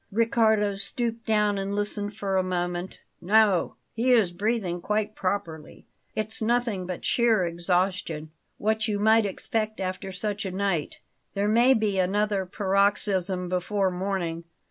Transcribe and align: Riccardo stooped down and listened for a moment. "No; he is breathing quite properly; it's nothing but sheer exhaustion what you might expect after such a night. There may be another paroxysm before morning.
Riccardo 0.11 0.73
stooped 0.77 1.27
down 1.27 1.59
and 1.59 1.75
listened 1.75 2.15
for 2.17 2.35
a 2.35 2.41
moment. 2.41 2.97
"No; 3.21 3.75
he 3.93 4.13
is 4.13 4.31
breathing 4.31 4.81
quite 4.81 5.13
properly; 5.13 5.85
it's 6.15 6.41
nothing 6.41 6.87
but 6.87 7.05
sheer 7.05 7.45
exhaustion 7.45 8.31
what 8.57 8.87
you 8.87 8.97
might 8.97 9.27
expect 9.27 9.79
after 9.79 10.11
such 10.11 10.43
a 10.43 10.49
night. 10.51 11.01
There 11.35 11.47
may 11.47 11.75
be 11.75 11.99
another 11.99 12.47
paroxysm 12.47 13.47
before 13.47 13.91
morning. 13.91 14.45